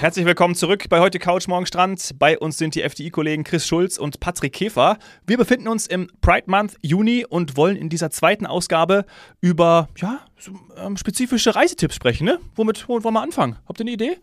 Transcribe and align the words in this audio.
Herzlich 0.00 0.24
willkommen 0.24 0.54
zurück 0.54 0.88
bei 0.88 0.98
heute 1.00 1.18
Couch 1.18 1.46
Morgen 1.46 1.66
Strand. 1.66 2.18
Bei 2.18 2.38
uns 2.38 2.56
sind 2.56 2.74
die 2.74 2.80
FDI-Kollegen 2.80 3.44
Chris 3.44 3.66
Schulz 3.66 3.98
und 3.98 4.18
Patrick 4.18 4.54
Käfer. 4.54 4.96
Wir 5.26 5.36
befinden 5.36 5.68
uns 5.68 5.86
im 5.86 6.10
Pride 6.22 6.50
Month 6.50 6.76
Juni 6.80 7.26
und 7.28 7.58
wollen 7.58 7.76
in 7.76 7.90
dieser 7.90 8.10
zweiten 8.10 8.46
Ausgabe 8.46 9.04
über 9.42 9.90
ja, 9.98 10.20
so, 10.38 10.52
ähm, 10.78 10.96
spezifische 10.96 11.54
Reisetipps 11.54 11.96
sprechen. 11.96 12.24
Ne? 12.24 12.38
Womit 12.54 12.88
wollen 12.88 13.02
wir 13.04 13.20
anfangen? 13.20 13.58
Habt 13.68 13.78
ihr 13.78 13.84
eine 13.84 13.90
Idee? 13.90 14.16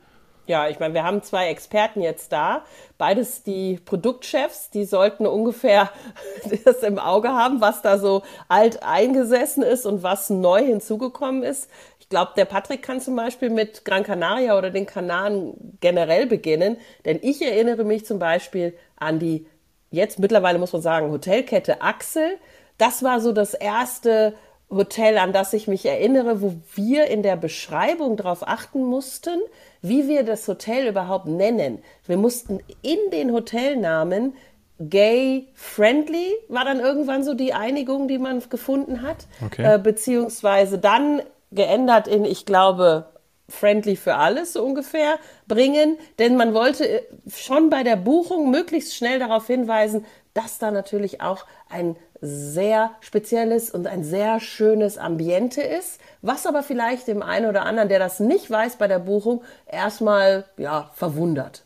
Ja, 0.48 0.68
ich 0.68 0.80
meine, 0.80 0.96
wir 0.96 1.04
haben 1.04 1.22
zwei 1.22 1.50
Experten 1.50 2.02
jetzt 2.02 2.32
da, 2.32 2.64
beides 2.98 3.44
die 3.44 3.80
Produktchefs, 3.84 4.72
die 4.72 4.86
sollten 4.86 5.28
ungefähr 5.28 5.92
das 6.66 6.84
im 6.84 6.98
Auge 6.98 7.30
haben, 7.30 7.62
was 7.62 7.84
da 7.84 8.00
so 8.00 8.24
alt 8.48 8.82
eingesessen 8.82 9.62
ist 9.62 9.86
und 9.86 10.02
was 10.04 10.30
neu 10.30 10.64
hinzugekommen 10.66 11.44
ist. 11.44 11.70
Ich 12.08 12.10
glaube, 12.10 12.32
der 12.38 12.46
Patrick 12.46 12.84
kann 12.84 13.02
zum 13.02 13.18
Beispiel 13.18 13.50
mit 13.50 13.84
Gran 13.84 14.04
Canaria 14.04 14.58
oder 14.58 14.70
den 14.70 14.86
Kanaren 14.86 15.76
generell 15.82 16.26
beginnen, 16.26 16.78
denn 17.04 17.20
ich 17.22 17.42
erinnere 17.42 17.84
mich 17.84 18.06
zum 18.06 18.18
Beispiel 18.18 18.78
an 18.96 19.20
die, 19.20 19.46
jetzt 19.92 20.18
mittlerweile 20.18 20.58
muss 20.58 20.72
man 20.72 20.82
sagen, 20.82 21.12
Hotelkette 21.12 21.82
Axel. 21.82 22.38
Das 22.78 23.04
war 23.04 23.20
so 23.20 23.34
das 23.34 23.54
erste 23.54 24.36
Hotel, 24.70 25.18
an 25.18 25.34
das 25.34 25.52
ich 25.52 25.68
mich 25.68 25.86
erinnere, 25.86 26.42
wo 26.42 26.56
wir 26.76 27.08
in 27.08 27.24
der 27.24 27.36
Beschreibung 27.36 28.16
darauf 28.16 28.48
achten 28.48 28.86
mussten, 28.86 29.42
wie 29.82 30.08
wir 30.08 30.24
das 30.24 30.48
Hotel 30.48 30.88
überhaupt 30.88 31.26
nennen. 31.26 31.80
Wir 32.06 32.16
mussten 32.16 32.60
in 32.84 33.00
den 33.12 33.34
Hotelnamen 33.34 34.34
gay 34.80 35.48
friendly 35.56 36.36
war 36.48 36.64
dann 36.64 36.80
irgendwann 36.80 37.26
so 37.26 37.34
die 37.34 37.54
Einigung, 37.54 38.08
die 38.08 38.18
man 38.18 38.42
gefunden 38.50 39.02
hat, 39.02 39.28
okay. 39.46 39.76
äh, 39.76 39.78
beziehungsweise 39.78 40.78
dann 40.78 41.22
geändert 41.52 42.08
in, 42.08 42.26
ich 42.26 42.46
glaube, 42.46 43.06
friendly 43.50 43.96
für 43.96 44.16
alles 44.16 44.54
so 44.54 44.64
ungefähr 44.64 45.16
bringen, 45.48 45.98
denn 46.20 46.36
man 46.36 46.54
wollte 46.54 46.88
äh, 46.88 47.02
schon 47.30 47.70
bei 47.70 47.84
der 47.84 47.96
Buchung 47.96 48.52
möglichst 48.52 48.96
schnell 48.96 49.20
darauf 49.20 49.48
hinweisen, 49.48 50.06
dass 50.34 50.60
da 50.60 50.72
natürlich 50.72 51.22
auch 51.22 51.46
ein 51.70 51.96
sehr 52.20 52.92
spezielles 53.00 53.72
und 53.72 53.88
ein 53.88 54.04
sehr 54.04 54.40
schönes 54.40 54.98
Ambiente 54.98 55.62
ist, 55.62 56.02
was 56.22 56.46
aber 56.46 56.64
vielleicht 56.64 57.08
dem 57.08 57.22
einen 57.22 57.48
oder 57.48 57.66
anderen, 57.66 57.90
der 57.90 58.00
das 58.00 58.20
nicht 58.20 58.50
weiß 58.50 58.78
bei 58.78 58.88
der 58.88 59.00
Buchung, 59.00 59.44
erstmal 59.68 60.46
ja, 60.58 60.90
verwundert. 60.94 61.64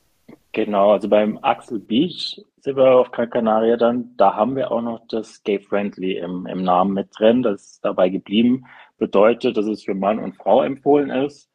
Genau, 0.52 0.92
also 0.92 1.08
beim 1.08 1.40
Axel 1.42 1.80
Beach 1.80 2.42
sind 2.60 2.76
wir 2.76 2.92
auf 2.92 3.12
Gran 3.12 3.30
Canaria 3.30 3.78
dann, 3.78 4.14
da 4.18 4.36
haben 4.36 4.56
wir 4.56 4.72
auch 4.72 4.82
noch 4.82 5.02
das 5.08 5.44
Gay 5.44 5.60
Friendly 5.60 6.18
im, 6.18 6.46
im 6.46 6.64
Namen 6.64 6.94
mit 6.94 7.08
drin, 7.18 7.42
das 7.42 7.62
ist 7.62 7.86
dabei 7.86 8.10
geblieben, 8.10 8.66
bedeutet, 9.02 9.58
dass 9.58 9.66
es 9.66 9.84
für 9.84 9.96
Mann 9.96 10.20
und 10.20 10.36
Frau 10.36 10.62
empfohlen 10.62 11.10
ist. 11.10 11.50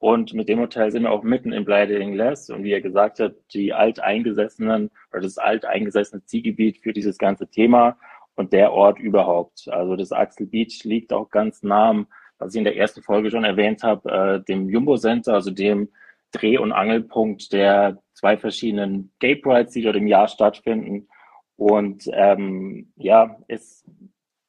Und 0.00 0.34
mit 0.34 0.48
dem 0.48 0.58
Hotel 0.58 0.90
sind 0.90 1.04
wir 1.04 1.12
auch 1.12 1.22
mitten 1.22 1.52
in 1.52 1.64
Playa 1.64 1.86
de 1.86 2.00
Ingles. 2.00 2.50
Und 2.50 2.64
wie 2.64 2.72
er 2.72 2.80
gesagt 2.80 3.20
hat, 3.20 3.34
die 3.54 3.72
alteingesessenen 3.72 4.90
oder 5.12 5.22
das 5.22 5.38
alteingesessene 5.38 6.24
Zielgebiet 6.24 6.78
für 6.78 6.92
dieses 6.92 7.16
ganze 7.16 7.46
Thema 7.46 7.96
und 8.34 8.52
der 8.52 8.72
Ort 8.72 8.98
überhaupt. 8.98 9.68
Also 9.68 9.94
das 9.94 10.10
Axel 10.10 10.46
Beach 10.46 10.82
liegt 10.82 11.12
auch 11.12 11.30
ganz 11.30 11.62
nah, 11.62 12.04
was 12.38 12.54
ich 12.54 12.58
in 12.58 12.64
der 12.64 12.76
ersten 12.76 13.02
Folge 13.02 13.30
schon 13.30 13.44
erwähnt 13.44 13.84
habe, 13.84 14.10
äh, 14.10 14.44
dem 14.44 14.68
Jumbo 14.68 14.96
Center, 14.96 15.34
also 15.34 15.52
dem 15.52 15.88
Dreh- 16.32 16.58
und 16.58 16.72
Angelpunkt 16.72 17.52
der 17.52 18.02
zwei 18.12 18.36
verschiedenen 18.36 19.12
Gay 19.20 19.36
Prides, 19.36 19.72
die 19.72 19.82
dort 19.82 19.96
im 19.96 20.08
Jahr 20.08 20.26
stattfinden. 20.26 21.06
Und 21.54 22.10
ähm, 22.12 22.92
ja, 22.96 23.38
ist 23.46 23.84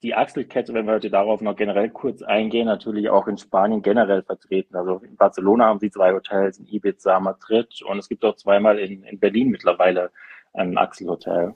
die 0.02 0.16
Achselkette, 0.16 0.74
wenn 0.74 0.86
wir 0.86 0.94
heute 0.94 1.10
darauf 1.10 1.42
noch 1.42 1.56
generell 1.56 1.90
kurz 1.90 2.22
eingehen, 2.22 2.68
natürlich 2.68 3.10
auch 3.10 3.28
in 3.28 3.38
Spanien 3.38 3.82
generell 3.82 4.24
vertreten. 4.24 4.76
Also 4.76 5.02
in 5.04 5.18
Barcelona 5.18 5.66
haben 5.66 5.80
sie 5.80 5.92
zwei 5.92 6.14
Hotels, 6.14 6.58
in 6.58 6.68
Ibiza, 6.68 7.20
Madrid 7.20 7.82
und 7.84 8.00
es 8.00 8.08
gibt 8.08 8.24
auch 8.24 8.36
zweimal 8.36 8.80
in, 8.80 9.04
in 9.04 9.20
Berlin 9.20 9.50
mittlerweile 9.50 10.12
ein 10.54 10.78
Achselhotel. 10.78 11.54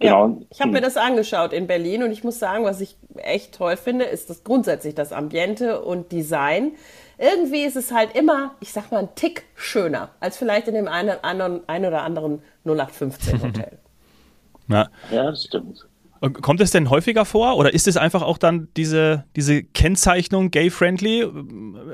Genau. 0.00 0.28
Ja, 0.28 0.36
ich 0.50 0.60
habe 0.60 0.70
mir 0.70 0.80
das 0.80 0.96
angeschaut 0.96 1.52
in 1.52 1.66
Berlin 1.66 2.04
und 2.04 2.12
ich 2.12 2.22
muss 2.22 2.38
sagen, 2.38 2.64
was 2.64 2.80
ich 2.80 2.96
echt 3.16 3.54
toll 3.54 3.76
finde, 3.76 4.04
ist 4.04 4.30
das 4.30 4.44
grundsätzlich 4.44 4.94
das 4.94 5.12
Ambiente 5.12 5.80
und 5.82 6.12
Design. 6.12 6.72
Irgendwie 7.18 7.64
ist 7.64 7.76
es 7.76 7.92
halt 7.92 8.14
immer, 8.16 8.54
ich 8.60 8.72
sag 8.72 8.92
mal, 8.92 9.00
ein 9.00 9.14
Tick 9.16 9.44
schöner 9.56 10.10
als 10.20 10.38
vielleicht 10.38 10.68
in 10.68 10.74
dem 10.74 10.86
einen, 10.86 11.22
anderen, 11.22 11.68
ein 11.68 11.84
oder 11.84 12.02
anderen 12.02 12.42
0815 12.64 13.42
Hotel. 13.42 13.78
ja. 14.68 14.88
ja, 15.10 15.24
das 15.24 15.44
stimmt. 15.44 15.88
Kommt 16.20 16.60
es 16.60 16.70
denn 16.72 16.90
häufiger 16.90 17.24
vor 17.24 17.56
oder 17.56 17.72
ist 17.72 17.86
es 17.86 17.96
einfach 17.96 18.22
auch 18.22 18.38
dann 18.38 18.68
diese, 18.76 19.24
diese 19.36 19.62
Kennzeichnung 19.62 20.50
gay-friendly? 20.50 21.28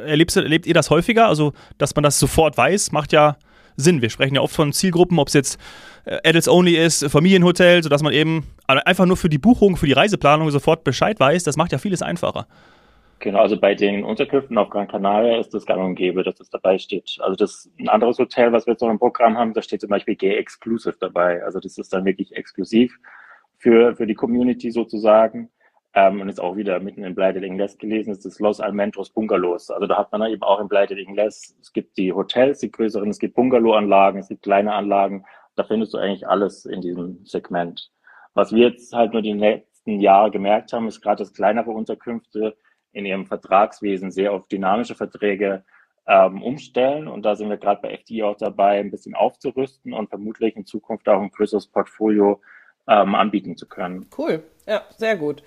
Erlebt, 0.06 0.66
ihr 0.66 0.74
das 0.74 0.90
häufiger? 0.90 1.28
Also, 1.28 1.52
dass 1.78 1.94
man 1.94 2.02
das 2.02 2.18
sofort 2.18 2.56
weiß, 2.56 2.92
macht 2.92 3.12
ja 3.12 3.36
Sinn. 3.76 4.02
Wir 4.02 4.10
sprechen 4.10 4.36
ja 4.36 4.40
oft 4.40 4.54
von 4.54 4.72
Zielgruppen, 4.72 5.18
ob 5.18 5.28
es 5.28 5.34
jetzt 5.34 5.60
äh, 6.04 6.18
Adults 6.24 6.48
Only 6.48 6.76
ist, 6.76 7.04
Familienhotel, 7.10 7.82
sodass 7.82 8.02
man 8.02 8.12
eben 8.12 8.46
einfach 8.66 9.06
nur 9.06 9.16
für 9.16 9.28
die 9.28 9.38
Buchung, 9.38 9.76
für 9.76 9.86
die 9.86 9.92
Reiseplanung 9.92 10.50
sofort 10.50 10.84
Bescheid 10.84 11.18
weiß. 11.20 11.44
Das 11.44 11.56
macht 11.56 11.72
ja 11.72 11.78
vieles 11.78 12.00
einfacher. 12.00 12.46
Genau, 13.20 13.41
also 13.41 13.58
bei 13.58 13.74
den 13.74 14.04
Unterkünften 14.04 14.58
auf 14.58 14.70
Gran 14.70 14.88
Canaria 14.88 15.38
ist 15.38 15.54
das 15.54 15.64
gang 15.64 15.82
und 15.82 15.94
gäbe, 15.94 16.22
dass 16.22 16.34
das 16.34 16.50
dabei 16.50 16.78
steht. 16.78 17.16
Also 17.20 17.36
das 17.36 17.70
ein 17.78 17.88
anderes 17.88 18.18
Hotel, 18.18 18.52
was 18.52 18.66
wir 18.66 18.72
jetzt 18.72 18.82
noch 18.82 18.91
im 18.91 18.98
Programm 18.98 19.38
haben, 19.38 19.54
da 19.54 19.62
steht 19.62 19.80
zum 19.80 19.91
Beispiel 19.91 20.14
Gay 20.14 20.36
Exclusive 20.36 20.96
dabei. 21.00 21.42
Also 21.42 21.58
das 21.58 21.78
ist 21.78 21.92
dann 21.92 22.04
wirklich 22.04 22.36
exklusiv 22.36 22.98
für, 23.64 23.97
für 23.97 24.06
die 24.06 24.14
Community 24.14 24.70
sozusagen. 24.70 25.48
Ähm, 25.94 26.20
und 26.20 26.28
ist 26.28 26.41
auch 26.41 26.56
wieder 26.56 26.80
mitten 26.80 27.02
in 27.02 27.14
Bleitel 27.14 27.44
Ingles 27.44 27.78
gelesen, 27.78 28.10
ist 28.10 28.26
das 28.26 28.41
Los 28.41 28.60
Almentros 28.60 29.10
Bungalows. 29.10 29.70
Also 29.70 29.86
da 29.86 29.97
hat 29.97 30.12
man 30.12 30.28
eben 30.30 30.42
auch 30.42 30.60
in 30.60 30.69
Bleitel 30.69 30.98
Ingles, 30.98 31.56
es 31.60 31.72
gibt 31.72 31.97
die 31.97 32.12
Hotels, 32.12 32.58
die 32.58 32.70
größeren, 32.70 33.08
es 33.08 33.19
gibt 33.19 33.36
Bungalow-Anlagen, 33.36 34.19
es 34.19 34.28
gibt 34.28 34.42
kleine 34.42 34.74
Anlagen. 34.74 35.24
Da 35.54 35.64
findest 35.64 35.94
du 35.94 35.98
eigentlich 35.98 36.28
alles 36.28 36.66
in 36.66 36.82
diesem 36.82 37.24
Segment. 37.24 37.91
Was 38.34 38.53
wir 38.53 38.69
jetzt 38.69 38.92
halt 38.92 39.12
nur 39.12 39.22
die 39.22 39.32
letzten 39.32 40.00
Jahre 40.00 40.30
gemerkt 40.30 40.72
haben, 40.72 40.88
ist 40.88 41.00
gerade, 41.00 41.22
dass 41.22 41.32
kleinere 41.32 41.70
Unterkünfte 41.70 42.56
in 42.92 43.06
ihrem 43.06 43.24
Vertragswesen 43.24 44.10
sehr 44.10 44.32
auf 44.32 44.47
dynamische 44.48 44.97
Verträge 44.97 45.64
ähm, 46.06 46.42
umstellen. 46.42 47.08
Und 47.08 47.24
da 47.24 47.36
sind 47.36 47.48
wir 47.48 47.56
gerade 47.56 47.80
bei 47.80 47.94
FD 47.94 48.24
auch 48.24 48.36
dabei, 48.36 48.80
ein 48.80 48.91
bisschen 48.91 49.14
aufzurüsten 49.14 49.94
und 49.94 50.08
vermutlich 50.10 50.56
in 50.56 50.66
Zukunft 50.66 51.08
auch 51.08 51.22
ein 51.22 51.30
größeres 51.30 51.69
Portfolio 51.69 52.41
ähm, 52.89 53.15
anbieten 53.15 53.56
zu 53.56 53.67
können. 53.67 54.06
Cool, 54.17 54.43
ja, 54.67 54.83
sehr 54.97 55.17
gut. 55.17 55.43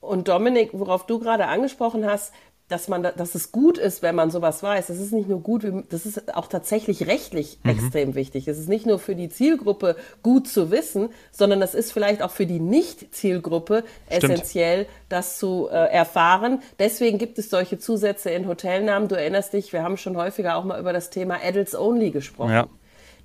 Und 0.00 0.28
Dominik, 0.28 0.70
worauf 0.72 1.06
du 1.06 1.18
gerade 1.18 1.46
angesprochen 1.46 2.06
hast, 2.06 2.32
dass 2.68 2.86
man, 2.88 3.02
dass 3.02 3.34
es 3.34 3.50
gut 3.50 3.78
ist, 3.78 4.02
wenn 4.02 4.14
man 4.14 4.30
sowas 4.30 4.62
weiß. 4.62 4.88
Das 4.88 4.98
ist 4.98 5.12
nicht 5.12 5.28
nur 5.28 5.40
gut, 5.40 5.66
das 5.88 6.04
ist 6.04 6.36
auch 6.36 6.48
tatsächlich 6.48 7.06
rechtlich 7.06 7.58
mhm. 7.62 7.70
extrem 7.70 8.14
wichtig. 8.14 8.46
Es 8.46 8.58
ist 8.58 8.68
nicht 8.68 8.86
nur 8.86 8.98
für 8.98 9.14
die 9.14 9.30
Zielgruppe 9.30 9.96
gut 10.22 10.46
zu 10.46 10.70
wissen, 10.70 11.08
sondern 11.32 11.62
es 11.62 11.74
ist 11.74 11.92
vielleicht 11.92 12.22
auch 12.22 12.30
für 12.30 12.46
die 12.46 12.60
Nicht-Zielgruppe 12.60 13.84
essentiell, 14.10 14.86
das 15.08 15.38
zu 15.38 15.68
äh, 15.70 15.74
erfahren. 15.74 16.62
Deswegen 16.78 17.16
gibt 17.16 17.38
es 17.38 17.48
solche 17.48 17.78
Zusätze 17.78 18.30
in 18.30 18.46
Hotelnamen. 18.46 19.08
Du 19.08 19.16
erinnerst 19.16 19.54
dich, 19.54 19.72
wir 19.72 19.82
haben 19.82 19.96
schon 19.96 20.16
häufiger 20.16 20.56
auch 20.56 20.64
mal 20.64 20.78
über 20.78 20.92
das 20.92 21.08
Thema 21.08 21.38
Adults 21.42 21.74
Only 21.74 22.10
gesprochen. 22.10 22.52
Ja 22.52 22.68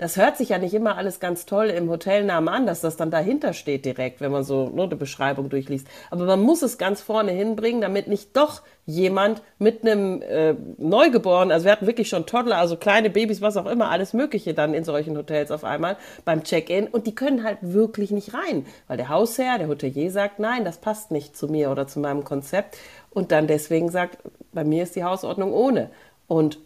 das 0.03 0.17
hört 0.17 0.35
sich 0.35 0.49
ja 0.49 0.57
nicht 0.57 0.73
immer 0.73 0.97
alles 0.97 1.21
ganz 1.21 1.45
toll 1.45 1.67
im 1.67 1.89
Hotelnamen 1.89 2.53
an, 2.53 2.65
dass 2.65 2.81
das 2.81 2.97
dann 2.97 3.09
dahinter 3.09 3.53
steht 3.53 3.85
direkt, 3.85 4.19
wenn 4.19 4.33
man 4.33 4.43
so 4.43 4.67
nur 4.67 4.83
eine 4.83 4.97
Beschreibung 4.97 5.47
durchliest. 5.47 5.87
Aber 6.11 6.25
man 6.25 6.41
muss 6.41 6.61
es 6.61 6.77
ganz 6.77 7.01
vorne 7.01 7.31
hinbringen, 7.31 7.79
damit 7.79 8.09
nicht 8.09 8.35
doch 8.35 8.63
jemand 8.85 9.41
mit 9.59 9.83
einem 9.83 10.21
äh, 10.21 10.55
Neugeborenen, 10.77 11.53
also 11.53 11.63
wir 11.63 11.71
hatten 11.71 11.87
wirklich 11.87 12.09
schon 12.09 12.25
Toddler, 12.25 12.57
also 12.57 12.75
kleine 12.75 13.09
Babys, 13.09 13.41
was 13.41 13.55
auch 13.55 13.65
immer, 13.65 13.91
alles 13.91 14.11
Mögliche 14.11 14.53
dann 14.53 14.73
in 14.73 14.83
solchen 14.83 15.17
Hotels 15.17 15.51
auf 15.51 15.63
einmal 15.63 15.95
beim 16.25 16.43
Check-in 16.43 16.87
und 16.87 17.07
die 17.07 17.15
können 17.15 17.45
halt 17.45 17.59
wirklich 17.61 18.11
nicht 18.11 18.33
rein, 18.33 18.65
weil 18.89 18.97
der 18.97 19.07
Hausherr, 19.07 19.57
der 19.57 19.69
Hotelier 19.69 20.11
sagt, 20.11 20.37
nein, 20.37 20.65
das 20.65 20.79
passt 20.79 21.11
nicht 21.11 21.37
zu 21.37 21.47
mir 21.47 21.71
oder 21.71 21.87
zu 21.87 22.01
meinem 22.01 22.25
Konzept 22.25 22.77
und 23.09 23.31
dann 23.31 23.47
deswegen 23.47 23.89
sagt, 23.89 24.17
bei 24.51 24.65
mir 24.65 24.83
ist 24.83 24.97
die 24.97 25.05
Hausordnung 25.05 25.53
ohne. 25.53 25.91
Und 26.27 26.59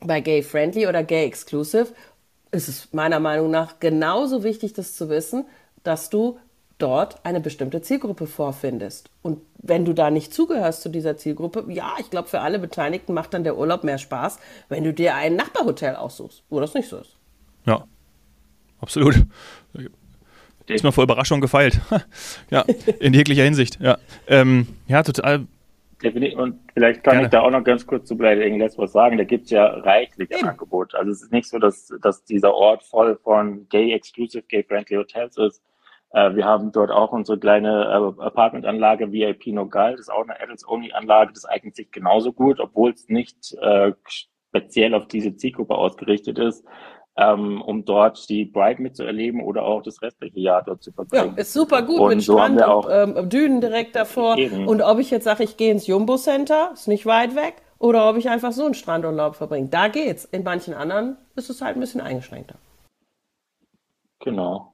bei 0.00 0.20
Gay 0.20 0.42
Friendly 0.42 0.86
oder 0.86 1.02
Gay 1.02 1.24
Exclusive 1.24 1.86
ist 2.50 2.68
es 2.68 2.92
meiner 2.92 3.20
Meinung 3.20 3.50
nach 3.50 3.80
genauso 3.80 4.42
wichtig, 4.42 4.72
das 4.72 4.94
zu 4.94 5.08
wissen, 5.08 5.44
dass 5.82 6.10
du 6.10 6.38
dort 6.78 7.24
eine 7.24 7.40
bestimmte 7.40 7.80
Zielgruppe 7.80 8.26
vorfindest. 8.26 9.10
Und 9.22 9.40
wenn 9.58 9.84
du 9.84 9.92
da 9.92 10.10
nicht 10.10 10.34
zugehörst 10.34 10.82
zu 10.82 10.88
dieser 10.88 11.16
Zielgruppe, 11.16 11.64
ja, 11.68 11.94
ich 11.98 12.10
glaube, 12.10 12.28
für 12.28 12.40
alle 12.40 12.58
Beteiligten 12.58 13.14
macht 13.14 13.34
dann 13.34 13.44
der 13.44 13.56
Urlaub 13.56 13.82
mehr 13.82 13.98
Spaß, 13.98 14.38
wenn 14.68 14.84
du 14.84 14.92
dir 14.92 15.14
ein 15.14 15.36
Nachbarhotel 15.36 15.96
aussuchst, 15.96 16.42
wo 16.50 16.60
das 16.60 16.74
nicht 16.74 16.88
so 16.88 16.98
ist. 16.98 17.16
Ja, 17.64 17.84
absolut. 18.80 19.26
Ist 20.66 20.84
mir 20.84 20.92
vor 20.92 21.04
Überraschung 21.04 21.40
gefeilt. 21.40 21.80
ja, 22.50 22.62
in 23.00 23.14
jeglicher 23.14 23.44
Hinsicht. 23.44 23.78
Ja, 23.80 23.98
ähm, 24.26 24.66
ja 24.88 25.02
total 25.02 25.46
Definitiv. 26.02 26.38
Und 26.38 26.60
vielleicht 26.74 27.02
kann 27.02 27.14
Gerne. 27.14 27.26
ich 27.26 27.30
da 27.30 27.40
auch 27.40 27.50
noch 27.50 27.64
ganz 27.64 27.86
kurz 27.86 28.06
zu 28.06 28.16
Blade 28.16 28.44
Ingles 28.44 28.76
was 28.76 28.92
sagen. 28.92 29.16
Da 29.16 29.24
gibt's 29.24 29.50
ja 29.50 29.66
reichlich 29.66 30.34
ein 30.36 30.48
Angebot. 30.50 30.94
Also 30.94 31.10
es 31.10 31.22
ist 31.22 31.32
nicht 31.32 31.48
so, 31.48 31.58
dass, 31.58 31.90
dass 32.02 32.24
dieser 32.24 32.54
Ort 32.54 32.82
voll 32.82 33.16
von 33.16 33.66
gay 33.68 33.92
exclusive, 33.92 34.42
gay 34.42 34.62
friendly 34.62 34.96
Hotels 34.96 35.38
ist. 35.38 35.62
Äh, 36.10 36.34
wir 36.34 36.44
haben 36.44 36.70
dort 36.70 36.90
auch 36.90 37.12
unsere 37.12 37.38
kleine 37.38 37.84
äh, 37.84 38.22
Apartmentanlage 38.22 39.10
VIP 39.10 39.48
Nogal. 39.48 39.92
Das 39.92 40.02
ist 40.02 40.12
auch 40.12 40.22
eine 40.22 40.38
Adults-Only-Anlage. 40.40 41.32
Das 41.32 41.46
eignet 41.46 41.76
sich 41.76 41.90
genauso 41.90 42.32
gut, 42.32 42.60
obwohl 42.60 42.90
es 42.90 43.08
nicht 43.08 43.54
äh, 43.62 43.92
speziell 44.06 44.94
auf 44.94 45.08
diese 45.08 45.36
Zielgruppe 45.36 45.74
ausgerichtet 45.74 46.38
ist, 46.38 46.64
ähm, 47.16 47.62
um 47.62 47.84
dort 47.84 48.28
die 48.28 48.44
Bride 48.44 48.82
mitzuerleben 48.82 49.42
oder 49.42 49.64
auch 49.64 49.82
das 49.82 50.02
restliche 50.02 50.40
Jahr 50.40 50.62
dort 50.62 50.82
zu 50.82 50.92
verbringen. 50.92 51.32
Ja, 51.34 51.40
ist 51.40 51.52
super 51.52 51.82
gut 51.82 52.00
und 52.00 52.08
mit 52.08 52.22
so 52.22 52.34
Strand 52.34 52.62
und 52.62 52.86
ähm, 52.90 53.28
Dünen 53.28 53.60
direkt 53.60 53.96
davor. 53.96 54.36
Eben. 54.36 54.68
Und 54.68 54.82
ob 54.82 54.98
ich 54.98 55.10
jetzt 55.10 55.24
sage, 55.24 55.44
ich 55.44 55.56
gehe 55.56 55.70
ins 55.70 55.86
Jumbo 55.86 56.16
Center, 56.16 56.70
ist 56.74 56.88
nicht 56.88 57.06
weit 57.06 57.34
weg, 57.34 57.54
oder 57.78 58.08
ob 58.08 58.16
ich 58.16 58.28
einfach 58.28 58.52
so 58.52 58.64
einen 58.64 58.74
Strandurlaub 58.74 59.36
verbringe. 59.36 59.68
Da 59.68 59.88
geht's. 59.88 60.24
In 60.24 60.42
manchen 60.44 60.74
anderen 60.74 61.16
ist 61.34 61.50
es 61.50 61.60
halt 61.62 61.76
ein 61.76 61.80
bisschen 61.80 62.00
eingeschränkter. 62.00 62.56
Genau. 64.20 64.72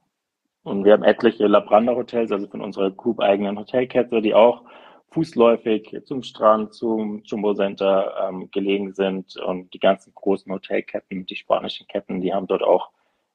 Und 0.63 0.85
wir 0.85 0.93
haben 0.93 1.03
etliche 1.03 1.47
Labranda 1.47 1.93
Hotels, 1.95 2.31
also 2.31 2.47
von 2.47 2.61
unserer 2.61 2.91
Group 2.91 3.19
eigenen 3.19 3.59
Hotelkette, 3.59 4.21
die 4.21 4.33
auch 4.33 4.61
fußläufig 5.13 6.01
zum 6.05 6.23
Strand, 6.23 6.73
zum 6.73 7.21
Jumbo 7.23 7.53
Center 7.53 8.27
ähm, 8.27 8.49
gelegen 8.51 8.93
sind. 8.93 9.37
Und 9.37 9.73
die 9.73 9.79
ganzen 9.79 10.13
großen 10.13 10.51
Hotelketten, 10.51 11.25
die 11.25 11.35
spanischen 11.35 11.87
Ketten, 11.87 12.21
die 12.21 12.33
haben 12.33 12.47
dort 12.47 12.63
auch 12.63 12.89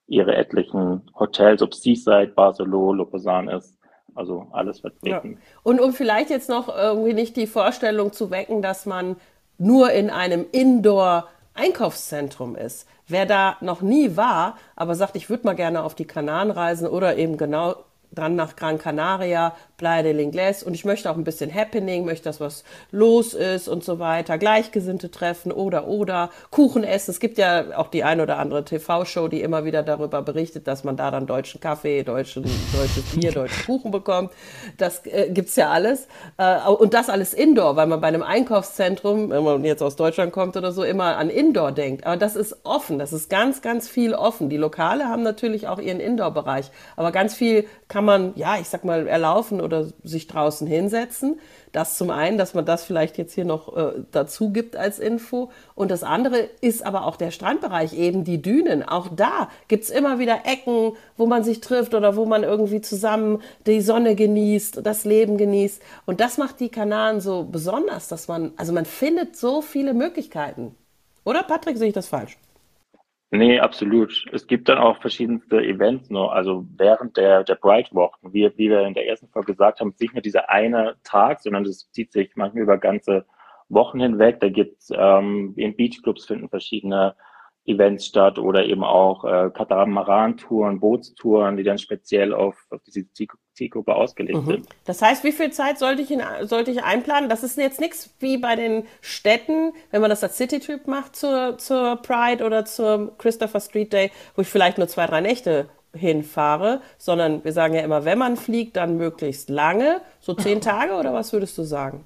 ihre 0.08 0.34
etlichen 0.34 1.02
Hotels, 1.18 1.62
ob 1.62 1.74
Seaside, 1.74 2.32
Barcelona, 2.34 2.98
Lopezan 2.98 3.48
ist. 3.48 3.78
Also 4.14 4.46
alles 4.50 4.80
vertreten. 4.80 5.32
Ja. 5.32 5.38
Und 5.62 5.80
um 5.80 5.92
vielleicht 5.92 6.30
jetzt 6.30 6.48
noch 6.48 6.68
irgendwie 6.68 7.12
nicht 7.12 7.36
die 7.36 7.46
Vorstellung 7.46 8.12
zu 8.12 8.30
wecken, 8.30 8.62
dass 8.62 8.86
man 8.86 9.16
nur 9.58 9.92
in 9.92 10.10
einem 10.10 10.46
Indoor-Einkaufszentrum 10.50 12.56
ist. 12.56 12.88
Wer 13.06 13.26
da 13.26 13.56
noch 13.60 13.80
nie 13.80 14.16
war, 14.16 14.56
aber 14.74 14.96
sagt, 14.96 15.14
ich 15.14 15.30
würde 15.30 15.46
mal 15.46 15.54
gerne 15.54 15.84
auf 15.84 15.94
die 15.94 16.06
Kanaren 16.06 16.50
reisen 16.50 16.88
oder 16.88 17.16
eben 17.16 17.36
genau 17.36 17.76
dann 18.10 18.36
nach 18.36 18.56
Gran 18.56 18.78
Canaria, 18.78 19.54
Playa 19.76 20.02
del 20.02 20.18
Inglés 20.18 20.64
und 20.64 20.74
ich 20.74 20.84
möchte 20.84 21.10
auch 21.10 21.16
ein 21.16 21.24
bisschen 21.24 21.54
Happening, 21.54 22.04
möchte, 22.04 22.24
dass 22.24 22.40
was 22.40 22.64
los 22.90 23.34
ist 23.34 23.68
und 23.68 23.84
so 23.84 23.98
weiter, 23.98 24.38
Gleichgesinnte 24.38 25.10
treffen 25.10 25.52
oder 25.52 25.86
oder 25.86 26.30
Kuchen 26.50 26.84
essen. 26.84 27.10
Es 27.12 27.20
gibt 27.20 27.38
ja 27.38 27.76
auch 27.76 27.88
die 27.88 28.04
ein 28.04 28.20
oder 28.20 28.38
andere 28.38 28.64
TV-Show, 28.64 29.28
die 29.28 29.42
immer 29.42 29.64
wieder 29.64 29.82
darüber 29.82 30.22
berichtet, 30.22 30.66
dass 30.66 30.84
man 30.84 30.96
da 30.96 31.10
dann 31.10 31.26
deutschen 31.26 31.60
Kaffee, 31.60 32.02
deutschen, 32.02 32.44
deutsches 32.72 33.04
Bier, 33.14 33.32
deutschen 33.32 33.66
Kuchen 33.66 33.90
bekommt. 33.90 34.32
Das 34.78 35.06
äh, 35.06 35.30
gibt's 35.30 35.56
ja 35.56 35.70
alles. 35.70 36.08
Äh, 36.38 36.66
und 36.68 36.94
das 36.94 37.08
alles 37.08 37.34
Indoor, 37.34 37.76
weil 37.76 37.86
man 37.86 38.00
bei 38.00 38.08
einem 38.08 38.22
Einkaufszentrum, 38.22 39.30
wenn 39.30 39.44
man 39.44 39.64
jetzt 39.64 39.82
aus 39.82 39.96
Deutschland 39.96 40.32
kommt 40.32 40.56
oder 40.56 40.72
so, 40.72 40.82
immer 40.82 41.16
an 41.16 41.30
Indoor 41.30 41.72
denkt. 41.72 42.06
Aber 42.06 42.16
das 42.16 42.36
ist 42.36 42.56
offen, 42.64 42.98
das 42.98 43.12
ist 43.12 43.30
ganz, 43.30 43.62
ganz 43.62 43.88
viel 43.88 44.14
offen. 44.14 44.48
Die 44.48 44.56
Lokale 44.56 45.04
haben 45.08 45.22
natürlich 45.22 45.68
auch 45.68 45.78
ihren 45.78 46.00
Indoor-Bereich, 46.00 46.70
aber 46.96 47.12
ganz 47.12 47.34
viel 47.34 47.66
kann 47.88 47.97
man, 48.04 48.32
ja, 48.36 48.58
ich 48.58 48.68
sag 48.68 48.84
mal, 48.84 49.06
erlaufen 49.06 49.60
oder 49.60 49.86
sich 50.02 50.26
draußen 50.26 50.66
hinsetzen. 50.66 51.38
Das 51.72 51.96
zum 51.96 52.10
einen, 52.10 52.38
dass 52.38 52.54
man 52.54 52.64
das 52.64 52.84
vielleicht 52.84 53.18
jetzt 53.18 53.34
hier 53.34 53.44
noch 53.44 53.76
äh, 53.76 53.92
dazu 54.10 54.50
gibt 54.50 54.76
als 54.76 54.98
Info. 54.98 55.50
Und 55.74 55.90
das 55.90 56.02
andere 56.02 56.48
ist 56.60 56.84
aber 56.84 57.06
auch 57.06 57.16
der 57.16 57.30
Strandbereich, 57.30 57.92
eben 57.92 58.24
die 58.24 58.40
Dünen. 58.40 58.82
Auch 58.82 59.08
da 59.14 59.48
gibt 59.68 59.84
es 59.84 59.90
immer 59.90 60.18
wieder 60.18 60.40
Ecken, 60.44 60.92
wo 61.16 61.26
man 61.26 61.44
sich 61.44 61.60
trifft 61.60 61.94
oder 61.94 62.16
wo 62.16 62.24
man 62.24 62.42
irgendwie 62.42 62.80
zusammen 62.80 63.42
die 63.66 63.80
Sonne 63.80 64.14
genießt, 64.14 64.80
das 64.82 65.04
Leben 65.04 65.36
genießt. 65.36 65.82
Und 66.06 66.20
das 66.20 66.38
macht 66.38 66.60
die 66.60 66.70
Kanaren 66.70 67.20
so 67.20 67.44
besonders, 67.44 68.08
dass 68.08 68.28
man, 68.28 68.52
also 68.56 68.72
man 68.72 68.86
findet 68.86 69.36
so 69.36 69.60
viele 69.60 69.94
Möglichkeiten. 69.94 70.74
Oder 71.24 71.42
Patrick, 71.42 71.76
sehe 71.76 71.88
ich 71.88 71.94
das 71.94 72.08
falsch? 72.08 72.38
Nee, 73.30 73.60
absolut. 73.60 74.24
Es 74.32 74.46
gibt 74.46 74.70
dann 74.70 74.78
auch 74.78 75.00
verschiedenste 75.02 75.58
Events 75.58 76.08
noch, 76.08 76.30
also 76.30 76.66
während 76.76 77.18
der, 77.18 77.44
der 77.44 77.56
Bright-Wochen, 77.56 78.32
wie, 78.32 78.50
wie 78.56 78.70
wir 78.70 78.86
in 78.86 78.94
der 78.94 79.06
ersten 79.06 79.28
Folge 79.28 79.52
gesagt 79.52 79.80
haben, 79.80 79.94
nicht 80.00 80.14
nur 80.14 80.22
dieser 80.22 80.48
eine 80.48 80.96
Tag, 81.04 81.40
sondern 81.40 81.64
das 81.64 81.90
zieht 81.92 82.10
sich 82.10 82.30
manchmal 82.36 82.62
über 82.62 82.78
ganze 82.78 83.26
Wochen 83.68 84.00
hinweg. 84.00 84.40
Da 84.40 84.48
gibt's 84.48 84.90
ähm, 84.96 85.52
in 85.56 85.76
Beachclubs 85.76 86.24
finden 86.24 86.48
verschiedene 86.48 87.14
Events 87.64 88.06
statt 88.06 88.38
oder 88.38 88.64
eben 88.64 88.82
auch 88.82 89.24
äh, 89.24 89.50
Katamaran-Touren, 89.50 90.80
Bootstouren, 90.80 91.56
die 91.56 91.64
dann 91.64 91.78
speziell 91.78 92.32
auf, 92.32 92.56
auf 92.70 92.80
diese 92.86 93.04
Zielgruppe 93.52 93.94
ausgelegt 93.94 94.42
mhm. 94.42 94.46
sind. 94.46 94.68
Das 94.86 95.02
heißt, 95.02 95.22
wie 95.24 95.32
viel 95.32 95.50
Zeit 95.50 95.78
sollte 95.78 96.00
ich, 96.00 96.10
in, 96.10 96.22
sollte 96.42 96.70
ich 96.70 96.82
einplanen? 96.82 97.28
Das 97.28 97.42
ist 97.42 97.58
jetzt 97.58 97.80
nichts 97.80 98.14
wie 98.20 98.38
bei 98.38 98.56
den 98.56 98.84
Städten, 99.02 99.72
wenn 99.90 100.00
man 100.00 100.10
das 100.10 100.22
als 100.22 100.38
City-Trip 100.38 100.86
macht 100.86 101.14
zur, 101.14 101.58
zur 101.58 101.96
Pride 101.96 102.44
oder 102.44 102.64
zur 102.64 103.16
Christopher 103.18 103.60
Street 103.60 103.92
Day, 103.92 104.10
wo 104.34 104.42
ich 104.42 104.48
vielleicht 104.48 104.78
nur 104.78 104.88
zwei, 104.88 105.06
drei 105.06 105.20
Nächte 105.20 105.68
hinfahre, 105.94 106.80
sondern 106.96 107.44
wir 107.44 107.52
sagen 107.52 107.74
ja 107.74 107.80
immer, 107.80 108.04
wenn 108.04 108.18
man 108.18 108.36
fliegt, 108.36 108.76
dann 108.76 108.96
möglichst 108.96 109.50
lange, 109.50 110.00
so 110.20 110.34
zehn 110.34 110.60
Tage 110.62 110.94
oder 110.94 111.12
was 111.12 111.32
würdest 111.32 111.56
du 111.58 111.62
sagen? 111.62 112.04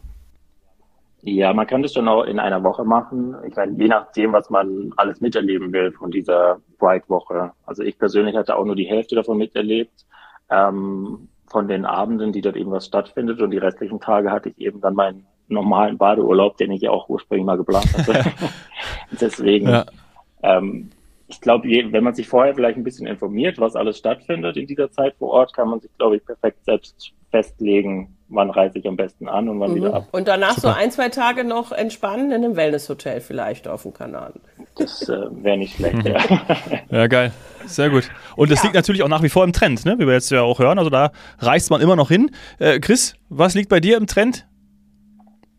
Ja, 1.24 1.54
man 1.54 1.68
kann 1.68 1.82
das 1.82 1.92
schon 1.92 2.08
auch 2.08 2.24
in 2.24 2.40
einer 2.40 2.64
Woche 2.64 2.84
machen. 2.84 3.36
Ich 3.46 3.54
meine, 3.54 3.78
je 3.78 3.86
nachdem, 3.86 4.32
was 4.32 4.50
man 4.50 4.92
alles 4.96 5.20
miterleben 5.20 5.72
will 5.72 5.92
von 5.92 6.10
dieser 6.10 6.60
Bright-Woche. 6.78 7.52
Also 7.64 7.84
ich 7.84 7.96
persönlich 7.96 8.34
hatte 8.34 8.56
auch 8.56 8.64
nur 8.64 8.74
die 8.74 8.88
Hälfte 8.88 9.14
davon 9.14 9.38
miterlebt, 9.38 10.04
ähm, 10.50 11.28
von 11.46 11.68
den 11.68 11.84
Abenden, 11.84 12.32
die 12.32 12.40
dort 12.40 12.56
irgendwas 12.56 12.86
stattfindet. 12.86 13.40
Und 13.40 13.52
die 13.52 13.58
restlichen 13.58 14.00
Tage 14.00 14.32
hatte 14.32 14.48
ich 14.48 14.58
eben 14.58 14.80
dann 14.80 14.94
meinen 14.94 15.24
normalen 15.46 15.96
Badeurlaub, 15.96 16.56
den 16.56 16.72
ich 16.72 16.82
ja 16.82 16.90
auch 16.90 17.08
ursprünglich 17.08 17.46
mal 17.46 17.56
geplant 17.56 17.96
hatte. 17.96 18.24
Deswegen, 19.20 19.68
ja. 19.68 19.86
ähm, 20.42 20.90
ich 21.28 21.40
glaube, 21.40 21.68
wenn 21.68 22.04
man 22.04 22.14
sich 22.14 22.26
vorher 22.26 22.54
vielleicht 22.54 22.78
ein 22.78 22.84
bisschen 22.84 23.06
informiert, 23.06 23.60
was 23.60 23.76
alles 23.76 23.96
stattfindet 23.96 24.56
in 24.56 24.66
dieser 24.66 24.90
Zeit 24.90 25.14
vor 25.18 25.30
Ort, 25.30 25.54
kann 25.54 25.68
man 25.68 25.78
sich, 25.78 25.90
glaube 25.98 26.16
ich, 26.16 26.24
perfekt 26.24 26.64
selbst 26.64 27.12
festlegen, 27.32 28.16
wann 28.28 28.50
reise 28.50 28.78
ich 28.78 28.86
am 28.86 28.96
besten 28.96 29.28
an 29.28 29.48
und 29.48 29.58
wann 29.58 29.72
mhm. 29.72 29.76
wieder 29.76 29.94
ab. 29.94 30.08
Und 30.12 30.28
danach 30.28 30.56
so 30.56 30.68
ein, 30.68 30.90
zwei 30.90 31.08
Tage 31.08 31.44
noch 31.44 31.72
entspannen 31.72 32.30
in 32.30 32.44
einem 32.44 32.56
Wellnesshotel 32.56 33.20
vielleicht 33.20 33.66
auf 33.66 33.82
dem 33.82 33.92
Kanal. 33.92 34.34
Das 34.76 35.08
äh, 35.08 35.26
wäre 35.42 35.58
nicht 35.58 35.76
schlecht, 35.76 36.06
ja. 36.06 36.18
ja, 36.90 37.06
geil. 37.08 37.32
Sehr 37.66 37.90
gut. 37.90 38.04
Und 38.36 38.50
das 38.50 38.60
ja. 38.60 38.64
liegt 38.64 38.74
natürlich 38.74 39.02
auch 39.02 39.08
nach 39.08 39.22
wie 39.22 39.28
vor 39.28 39.44
im 39.44 39.52
Trend, 39.52 39.84
ne? 39.84 39.98
wie 39.98 40.06
wir 40.06 40.14
jetzt 40.14 40.30
ja 40.30 40.42
auch 40.42 40.58
hören. 40.58 40.78
Also 40.78 40.90
da 40.90 41.12
reist 41.38 41.70
man 41.70 41.80
immer 41.80 41.96
noch 41.96 42.08
hin. 42.08 42.30
Äh, 42.58 42.80
Chris, 42.80 43.14
was 43.28 43.54
liegt 43.54 43.68
bei 43.68 43.80
dir 43.80 43.96
im 43.96 44.06
Trend? 44.06 44.46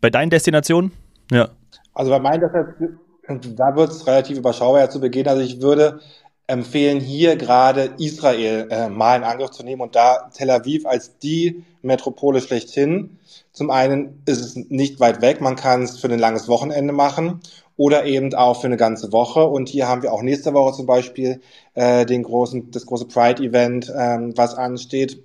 Bei 0.00 0.10
deinen 0.10 0.30
Destinationen? 0.30 0.92
Ja. 1.30 1.48
Also 1.92 2.10
bei 2.10 2.18
meinen 2.18 2.40
Destinationen, 2.40 3.56
da 3.56 3.74
wird 3.76 3.90
es 3.90 4.06
relativ 4.06 4.38
überschaubar 4.38 4.80
ja 4.80 4.90
zu 4.90 5.00
Beginn. 5.00 5.28
Also 5.28 5.42
ich 5.42 5.62
würde 5.62 6.00
empfehlen, 6.46 7.00
hier 7.00 7.36
gerade 7.36 7.94
Israel 7.98 8.68
äh, 8.70 8.88
mal 8.88 9.16
in 9.16 9.24
Angriff 9.24 9.50
zu 9.50 9.62
nehmen 9.62 9.80
und 9.80 9.96
da 9.96 10.30
Tel 10.34 10.50
Aviv 10.50 10.86
als 10.86 11.18
die 11.18 11.64
Metropole 11.82 12.40
schlechthin. 12.40 13.18
Zum 13.52 13.70
einen 13.70 14.22
ist 14.26 14.40
es 14.40 14.56
nicht 14.56 15.00
weit 15.00 15.22
weg, 15.22 15.40
man 15.40 15.56
kann 15.56 15.82
es 15.82 15.98
für 15.98 16.08
ein 16.08 16.18
langes 16.18 16.48
Wochenende 16.48 16.92
machen 16.92 17.40
oder 17.76 18.04
eben 18.04 18.34
auch 18.34 18.60
für 18.60 18.66
eine 18.66 18.76
ganze 18.76 19.12
Woche. 19.12 19.44
Und 19.44 19.68
hier 19.68 19.88
haben 19.88 20.02
wir 20.02 20.12
auch 20.12 20.22
nächste 20.22 20.52
Woche 20.54 20.74
zum 20.74 20.86
Beispiel 20.86 21.40
äh, 21.74 22.04
den 22.04 22.22
großen, 22.22 22.70
das 22.70 22.86
große 22.86 23.06
Pride-Event, 23.06 23.92
ähm, 23.96 24.36
was 24.36 24.54
ansteht. 24.54 25.22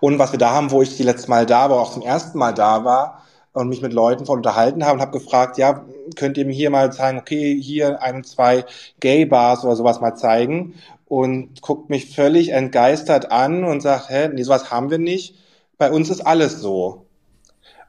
Und 0.00 0.18
was 0.18 0.32
wir 0.32 0.38
da 0.38 0.50
haben, 0.50 0.70
wo 0.70 0.82
ich 0.82 0.96
die 0.96 1.02
letzte 1.02 1.30
Mal 1.30 1.46
da 1.46 1.70
war, 1.70 1.80
auch 1.80 1.92
zum 1.92 2.02
ersten 2.02 2.38
Mal 2.38 2.52
da 2.52 2.84
war, 2.84 3.23
und 3.54 3.68
mich 3.68 3.80
mit 3.80 3.92
Leuten 3.92 4.26
von 4.26 4.38
unterhalten 4.38 4.84
habe 4.84 4.94
und 4.94 5.00
habe 5.00 5.18
gefragt, 5.18 5.56
ja, 5.58 5.84
könnt 6.16 6.36
ihr 6.36 6.44
mir 6.44 6.52
hier 6.52 6.70
mal 6.70 6.92
zeigen, 6.92 7.18
okay, 7.18 7.58
hier 7.60 8.02
ein, 8.02 8.24
zwei 8.24 8.64
Gay-Bars 9.00 9.64
oder 9.64 9.76
sowas 9.76 10.00
mal 10.00 10.16
zeigen 10.16 10.74
und 11.06 11.62
guckt 11.62 11.88
mich 11.88 12.14
völlig 12.14 12.50
entgeistert 12.50 13.30
an 13.30 13.64
und 13.64 13.80
sagt, 13.80 14.10
hä, 14.10 14.28
nee, 14.28 14.42
sowas 14.42 14.70
haben 14.70 14.90
wir 14.90 14.98
nicht. 14.98 15.36
Bei 15.78 15.90
uns 15.90 16.10
ist 16.10 16.20
alles 16.20 16.60
so. 16.60 17.06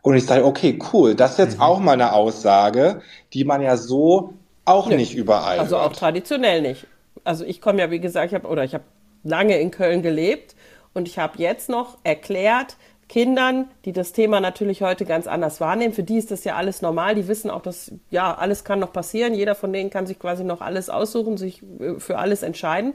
Und 0.01 0.15
ich 0.15 0.25
sage, 0.25 0.45
okay, 0.45 0.77
cool, 0.93 1.15
das 1.15 1.31
ist 1.31 1.39
jetzt 1.39 1.57
mhm. 1.57 1.63
auch 1.63 1.79
mal 1.79 1.93
eine 1.93 2.13
Aussage, 2.13 3.01
die 3.34 3.43
man 3.43 3.62
ja 3.62 3.75
so 3.75 4.34
auch 4.65 4.88
nee. 4.88 4.98
nicht 4.98 5.15
überall 5.15 5.57
Also 5.57 5.77
hört. 5.77 5.91
auch 5.91 5.95
traditionell 5.95 6.62
nicht. 6.62 6.86
Also 7.24 7.43
ich 7.43 7.60
komme 7.60 7.79
ja, 7.79 7.89
wie 7.89 8.00
gesagt, 8.00 8.27
ich 8.27 8.36
habe 8.36 8.48
oder 8.48 8.63
ich 8.63 8.75
habe 8.75 8.84
lange 9.24 9.60
in 9.60 9.72
Köln 9.72 10.03
gelebt 10.03 10.55
und 10.93 11.07
ich 11.07 11.17
habe 11.17 11.39
jetzt 11.39 11.69
noch 11.69 11.98
erklärt, 12.03 12.77
Kindern, 13.08 13.70
die 13.86 13.92
das 13.92 14.14
Thema 14.14 14.40
natürlich 14.40 14.82
heute 14.82 15.06
ganz 15.06 15.28
anders 15.28 15.62
wahrnehmen. 15.62 15.94
Für 15.94 16.04
die 16.04 16.18
ist 16.18 16.32
das 16.32 16.44
ja 16.44 16.56
alles 16.56 16.82
normal. 16.82 17.14
Die 17.16 17.28
wissen 17.28 17.52
auch, 17.52 17.62
dass 17.62 17.92
ja 18.10 18.34
alles 18.34 18.64
kann 18.64 18.80
noch 18.80 18.92
passieren. 18.92 19.36
Jeder 19.36 19.54
von 19.54 19.72
denen 19.72 19.92
kann 19.92 20.08
sich 20.08 20.18
quasi 20.18 20.44
noch 20.44 20.62
alles 20.62 20.90
aussuchen, 20.90 21.38
sich 21.38 21.62
äh, 21.80 22.00
für 22.00 22.18
alles 22.18 22.42
entscheiden 22.42 22.94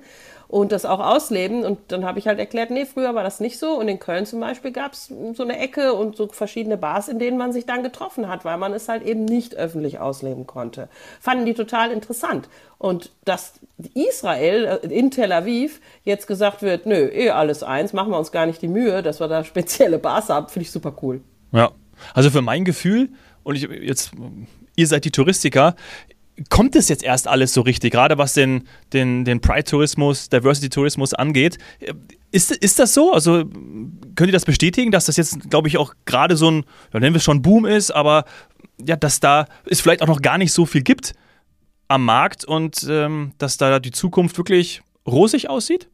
und 0.51 0.73
das 0.73 0.85
auch 0.85 0.99
ausleben. 0.99 1.65
Und 1.65 1.79
dann 1.89 2.05
habe 2.05 2.19
ich 2.19 2.27
halt 2.27 2.41
erklärt, 2.41 2.71
nee, 2.71 2.85
früher 2.85 3.15
war 3.15 3.23
das 3.23 3.39
nicht 3.39 3.59
so. 3.59 3.79
Und 3.79 3.87
in 3.87 4.01
Köln 4.01 4.27
zum 4.27 4.41
Beispiel 4.41 4.73
gab 4.73 4.95
es 4.95 5.13
so 5.35 5.45
eine 5.45 5.59
Ecke 5.59 5.95
und 5.95 6.17
so 6.17 6.27
verschiedene 6.27 6.77
Bars, 6.77 7.09
in 7.09 7.21
denen 7.21 7.39
man 7.39 7.53
sich 7.53 7.67
dann 7.67 7.85
getroffen 7.85 8.29
hat, 8.29 8.45
weil 8.45 8.59
man 8.59 8.73
es 8.73 8.89
halt 8.89 9.05
eben 9.05 9.25
nicht 9.25 9.55
öffentlich 9.55 10.01
ausleben 10.01 10.49
konnte. 10.49 10.89
Fanden 11.21 11.47
die 11.47 11.55
total 11.55 11.93
interessant. 11.93 12.49
Und 12.79 13.13
dass 13.25 13.61
Israel 13.95 14.81
äh, 14.83 14.87
in 14.89 15.13
Tel 15.13 15.31
Aviv 15.31 15.81
jetzt 16.03 16.27
gesagt 16.27 16.63
wird, 16.63 16.85
nö, 16.85 17.09
eh 17.13 17.31
alles 17.31 17.63
eins, 17.63 17.93
machen 17.93 18.11
wir 18.11 18.19
uns 18.19 18.33
gar 18.33 18.47
nicht 18.47 18.61
die 18.61 18.69
Mühe, 18.69 19.03
dass 19.05 19.21
wir 19.21 19.29
da 19.29 19.45
spezielle 19.45 19.99
Bars 19.99 20.31
haben, 20.31 20.49
finde 20.49 20.65
ich 20.65 20.73
super 20.73 20.97
cool. 21.01 21.21
Ja, 21.53 21.71
also 22.13 22.29
für 22.31 22.43
mein 22.43 22.65
Gefühl, 22.65 23.11
und 23.45 23.55
ich 23.55 23.63
jetzt, 23.63 24.13
ihr 24.75 24.87
seid 24.89 25.05
die 25.05 25.13
Touristiker, 25.13 25.77
kommt 26.49 26.75
es 26.77 26.89
jetzt 26.89 27.03
erst 27.03 27.29
alles 27.29 27.53
so 27.53 27.61
richtig, 27.61 27.93
gerade 27.93 28.17
was 28.17 28.33
den, 28.33 28.67
den, 28.93 29.25
den 29.25 29.41
Pride-Tourismus, 29.41 30.29
Diversity-Tourismus 30.31 31.13
angeht. 31.13 31.59
Ist, 32.31 32.51
ist 32.51 32.79
das 32.79 32.95
so? 32.95 33.13
Also 33.13 33.45
könnt 34.15 34.29
ihr 34.29 34.33
das 34.33 34.45
bestätigen, 34.45 34.91
dass 34.91 35.07
das 35.07 35.17
jetzt, 35.17 35.51
glaube 35.51 35.69
ich, 35.69 35.77
auch 35.77 35.95
gerade 36.07 36.37
so 36.37 36.51
ein, 36.51 36.65
ja, 36.93 37.01
nennen 37.01 37.15
wir 37.15 37.19
es 37.19 37.25
schon 37.25 37.43
Boom 37.43 37.67
ist, 37.67 37.91
aber 37.91 38.25
ja, 38.85 38.97
dass 38.97 39.21
da 39.21 39.47
es 39.67 39.81
vielleicht 39.81 40.03
auch 40.03 40.07
noch 40.07 40.23
gar 40.23 40.39
nicht 40.39 40.53
so 40.53 40.65
viel 40.65 40.83
gibt 40.83 41.15
am 41.89 42.05
Markt 42.05 42.45
und 42.45 42.87
ähm, 42.89 43.33
dass 43.39 43.57
da 43.57 43.81
die 43.81 43.91
Zukunft 43.91 44.39
wirklich 44.39 44.83
rosig 45.07 45.51
aussieht? 45.51 45.89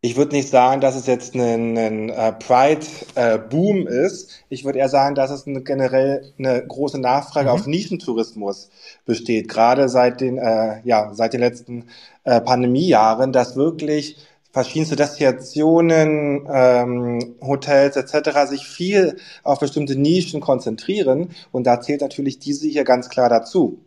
Ich 0.00 0.16
würde 0.16 0.36
nicht 0.36 0.48
sagen, 0.48 0.80
dass 0.80 0.94
es 0.94 1.06
jetzt 1.06 1.34
ein, 1.34 1.76
ein 1.76 2.10
uh, 2.10 2.32
Pride-Boom 2.38 3.82
uh, 3.82 3.88
ist. 3.88 4.44
Ich 4.48 4.64
würde 4.64 4.78
eher 4.78 4.88
sagen, 4.88 5.16
dass 5.16 5.32
es 5.32 5.48
eine, 5.48 5.60
generell 5.62 6.32
eine 6.38 6.64
große 6.64 7.00
Nachfrage 7.00 7.48
mhm. 7.48 7.54
auf 7.54 7.66
Nischentourismus 7.66 8.70
besteht. 9.04 9.48
Gerade 9.48 9.88
seit 9.88 10.20
den, 10.20 10.38
äh, 10.38 10.80
ja, 10.84 11.12
seit 11.14 11.32
den 11.32 11.40
letzten 11.40 11.86
äh, 12.22 12.40
Pandemiejahren, 12.40 13.32
dass 13.32 13.56
wirklich 13.56 14.18
verschiedenste 14.52 14.94
Destinationen, 14.94 16.46
ähm, 16.48 17.34
Hotels 17.40 17.96
etc. 17.96 18.48
sich 18.48 18.68
viel 18.68 19.16
auf 19.42 19.58
bestimmte 19.58 19.96
Nischen 19.96 20.40
konzentrieren. 20.40 21.30
Und 21.50 21.66
da 21.66 21.80
zählt 21.80 22.02
natürlich 22.02 22.38
diese 22.38 22.68
hier 22.68 22.84
ganz 22.84 23.08
klar 23.08 23.28
dazu. 23.28 23.80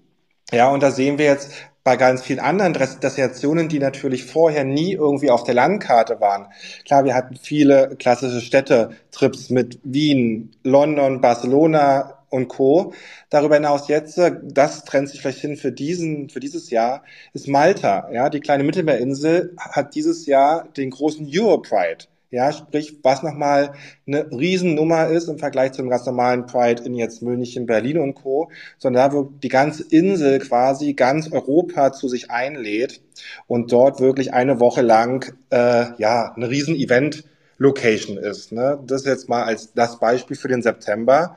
Ja, 0.51 0.69
und 0.69 0.83
da 0.83 0.91
sehen 0.91 1.17
wir 1.17 1.25
jetzt 1.25 1.51
bei 1.83 1.97
ganz 1.97 2.21
vielen 2.21 2.39
anderen 2.39 2.73
Destinationen, 2.73 3.67
die 3.67 3.79
natürlich 3.79 4.25
vorher 4.25 4.63
nie 4.63 4.93
irgendwie 4.93 5.31
auf 5.31 5.43
der 5.43 5.55
Landkarte 5.55 6.19
waren. 6.21 6.47
Klar, 6.85 7.05
wir 7.05 7.15
hatten 7.15 7.35
viele 7.35 7.95
klassische 7.97 8.41
Städtetrips 8.41 9.49
mit 9.49 9.79
Wien, 9.83 10.51
London, 10.63 11.21
Barcelona 11.21 12.19
und 12.29 12.47
Co. 12.47 12.93
Darüber 13.29 13.55
hinaus 13.55 13.87
jetzt, 13.87 14.19
das 14.43 14.85
trennt 14.85 15.09
sich 15.09 15.21
vielleicht 15.21 15.39
hin 15.39 15.57
für 15.57 15.71
diesen, 15.71 16.29
für 16.29 16.39
dieses 16.39 16.69
Jahr, 16.69 17.03
ist 17.33 17.47
Malta. 17.47 18.09
Ja, 18.11 18.29
die 18.29 18.39
kleine 18.39 18.63
Mittelmeerinsel 18.63 19.55
hat 19.57 19.95
dieses 19.95 20.25
Jahr 20.25 20.67
den 20.69 20.91
großen 20.91 21.27
Europride. 21.29 22.05
Ja, 22.31 22.53
sprich, 22.53 22.99
was 23.03 23.23
nochmal 23.23 23.73
eine 24.07 24.31
Riesennummer 24.31 25.07
ist 25.07 25.27
im 25.27 25.37
Vergleich 25.37 25.73
zum 25.73 25.89
ganz 25.89 26.05
normalen 26.05 26.45
Pride 26.45 26.81
in 26.83 26.95
jetzt 26.95 27.21
München, 27.21 27.65
Berlin 27.65 27.97
und 27.99 28.13
Co., 28.13 28.49
sondern 28.77 29.11
da 29.11 29.15
wo 29.15 29.23
die 29.23 29.49
ganze 29.49 29.83
Insel 29.83 30.39
quasi 30.39 30.93
ganz 30.93 31.29
Europa 31.29 31.91
zu 31.91 32.07
sich 32.07 32.31
einlädt 32.31 33.01
und 33.47 33.73
dort 33.73 33.99
wirklich 33.99 34.33
eine 34.33 34.61
Woche 34.61 34.81
lang 34.81 35.35
äh, 35.49 35.87
ja 35.97 36.31
eine 36.33 36.49
riesen 36.49 36.75
Event-Location 36.75 38.17
ist. 38.17 38.53
Ne? 38.53 38.79
Das 38.87 39.03
jetzt 39.03 39.27
mal 39.27 39.43
als 39.43 39.73
das 39.73 39.99
Beispiel 39.99 40.37
für 40.37 40.47
den 40.47 40.61
September. 40.61 41.35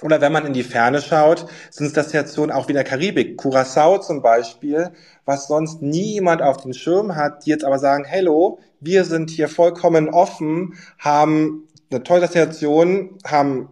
Oder 0.00 0.22
wenn 0.22 0.32
man 0.32 0.46
in 0.46 0.52
die 0.54 0.62
Ferne 0.62 1.02
schaut, 1.02 1.46
sind 1.70 1.86
es 1.88 1.92
Destinationen 1.92 2.54
auch 2.54 2.68
wie 2.68 2.72
in 2.72 2.76
der 2.76 2.84
Karibik. 2.84 3.36
Curacao 3.36 3.98
zum 3.98 4.22
Beispiel, 4.22 4.90
was 5.26 5.48
sonst 5.48 5.82
nie 5.82 6.14
jemand 6.14 6.40
auf 6.40 6.58
den 6.58 6.72
Schirm 6.72 7.16
hat, 7.16 7.44
die 7.44 7.50
jetzt 7.50 7.64
aber 7.64 7.78
sagen, 7.78 8.04
hello, 8.04 8.60
wir 8.80 9.04
sind 9.04 9.30
hier 9.30 9.48
vollkommen 9.48 10.08
offen, 10.08 10.74
haben 10.98 11.68
eine 11.90 12.02
tolle 12.02 12.22
Destination, 12.22 13.18
haben 13.24 13.68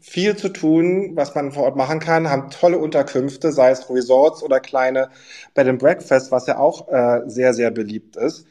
viel 0.00 0.36
zu 0.36 0.50
tun, 0.50 1.12
was 1.14 1.34
man 1.34 1.52
vor 1.52 1.64
Ort 1.64 1.76
machen 1.76 2.00
kann, 2.00 2.28
haben 2.28 2.50
tolle 2.50 2.78
Unterkünfte, 2.78 3.50
sei 3.52 3.70
es 3.70 3.88
Resorts 3.88 4.42
oder 4.42 4.60
kleine 4.60 5.08
Bed 5.54 5.68
and 5.68 5.78
Breakfast, 5.78 6.30
was 6.30 6.46
ja 6.46 6.58
auch 6.58 6.88
äh, 6.88 7.22
sehr, 7.26 7.54
sehr 7.54 7.70
beliebt 7.70 8.16
ist. 8.16 8.46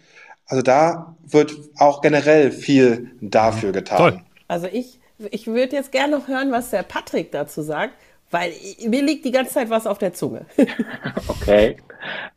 Also 0.48 0.64
da 0.64 1.16
wird 1.28 1.56
auch 1.78 2.02
generell 2.02 2.52
viel 2.52 3.12
dafür 3.22 3.72
getan. 3.72 3.98
Toll. 3.98 4.22
Also 4.48 4.68
ich 4.72 5.00
ich 5.32 5.48
würde 5.48 5.76
jetzt 5.76 5.92
gerne 5.92 6.18
noch 6.18 6.28
hören, 6.28 6.52
was 6.52 6.70
der 6.70 6.84
Patrick 6.84 7.32
dazu 7.32 7.62
sagt, 7.62 7.94
weil 8.32 8.52
mir 8.88 9.04
liegt 9.04 9.26
die 9.26 9.32
ganze 9.32 9.54
Zeit 9.54 9.70
was 9.70 9.88
auf 9.88 9.98
der 9.98 10.14
Zunge. 10.14 10.46
okay. 11.28 11.78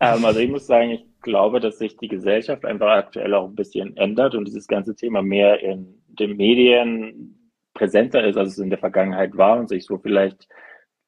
Ähm, 0.00 0.24
also 0.24 0.40
ich 0.40 0.50
muss 0.50 0.66
sagen, 0.66 0.90
ich 0.90 1.04
glaube, 1.22 1.60
dass 1.60 1.78
sich 1.78 1.96
die 1.96 2.08
Gesellschaft 2.08 2.64
einfach 2.64 2.88
aktuell 2.88 3.34
auch 3.34 3.48
ein 3.48 3.54
bisschen 3.54 3.96
ändert 3.96 4.34
und 4.34 4.46
dieses 4.46 4.66
ganze 4.66 4.94
Thema 4.94 5.22
mehr 5.22 5.60
in 5.60 6.02
den 6.08 6.36
Medien 6.36 7.50
präsenter 7.74 8.24
ist, 8.24 8.36
als 8.36 8.52
es 8.52 8.58
in 8.58 8.70
der 8.70 8.78
Vergangenheit 8.78 9.36
war 9.36 9.58
und 9.58 9.68
sich 9.68 9.84
so 9.84 9.98
vielleicht 9.98 10.48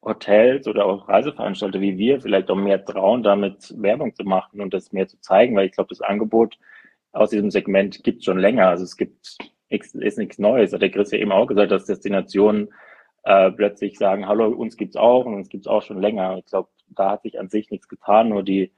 Hotels 0.02 0.68
oder 0.68 0.84
auch 0.84 1.08
Reiseveranstalter 1.08 1.80
wie 1.80 1.96
wir 1.96 2.20
vielleicht 2.20 2.50
auch 2.50 2.56
mehr 2.56 2.84
trauen, 2.84 3.22
damit 3.22 3.74
Werbung 3.80 4.14
zu 4.14 4.24
machen 4.24 4.60
und 4.60 4.74
das 4.74 4.92
mehr 4.92 5.08
zu 5.08 5.18
zeigen, 5.20 5.56
weil 5.56 5.66
ich 5.66 5.72
glaube, 5.72 5.88
das 5.88 6.02
Angebot 6.02 6.58
aus 7.12 7.30
diesem 7.30 7.50
Segment 7.50 8.02
gibt 8.04 8.18
es 8.18 8.24
schon 8.24 8.38
länger. 8.38 8.68
Also 8.68 8.84
es 8.84 8.96
gibt 8.96 9.38
ist 9.68 10.18
nichts 10.18 10.38
Neues. 10.38 10.72
Hat 10.72 10.82
der 10.82 10.90
Chris 10.90 11.10
ja 11.10 11.18
eben 11.18 11.32
auch 11.32 11.46
gesagt, 11.46 11.72
dass 11.72 11.86
Destinationen 11.86 12.72
äh, 13.24 13.50
plötzlich 13.50 13.98
sagen, 13.98 14.28
hallo, 14.28 14.48
uns 14.48 14.76
gibt's 14.76 14.96
auch 14.96 15.24
und 15.24 15.34
uns 15.34 15.48
gibt's 15.48 15.66
auch 15.66 15.82
schon 15.82 16.00
länger. 16.00 16.38
Ich 16.38 16.46
glaube, 16.46 16.68
da 16.88 17.12
hat 17.12 17.22
sich 17.22 17.40
an 17.40 17.48
sich 17.48 17.70
nichts 17.70 17.88
getan, 17.88 18.28
nur 18.28 18.42
die 18.42 18.72